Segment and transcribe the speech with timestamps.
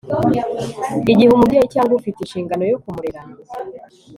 [1.11, 3.21] igihe umubyeyi cyangwa ufite ishingano yo kumurera